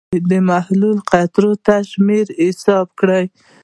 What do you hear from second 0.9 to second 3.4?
د قطراتو شمېر حساب کړئ.